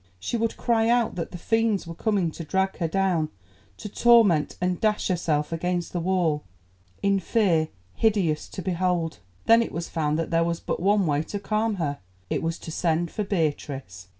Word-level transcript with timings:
She 0.19 0.35
would 0.35 0.57
cry 0.57 0.89
out 0.89 1.13
that 1.13 1.29
the 1.29 1.37
fiends 1.37 1.85
were 1.85 1.93
coming 1.93 2.31
to 2.31 2.43
drag 2.43 2.77
her 2.77 2.87
down 2.87 3.29
to 3.77 3.87
torment, 3.87 4.57
and 4.59 4.81
dash 4.81 5.09
herself 5.09 5.51
against 5.51 5.93
the 5.93 5.99
wall, 5.99 6.43
in 7.03 7.19
fear 7.19 7.67
hideous 7.93 8.47
to 8.49 8.63
behold. 8.63 9.19
Then 9.45 9.61
it 9.61 9.71
was 9.71 9.89
found 9.89 10.17
that 10.17 10.31
there 10.31 10.43
was 10.43 10.59
but 10.59 10.79
one 10.79 11.05
way 11.05 11.21
to 11.25 11.37
calm 11.39 11.75
her: 11.75 11.99
it 12.31 12.41
was 12.41 12.57
to 12.57 12.71
send 12.71 13.11
for 13.11 13.23
Beatrice. 13.23 14.07